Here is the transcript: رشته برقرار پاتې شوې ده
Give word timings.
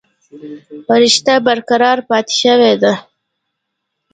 رشته 1.01 1.33
برقرار 1.47 1.97
پاتې 2.09 2.33
شوې 2.41 2.73
ده 2.83 2.93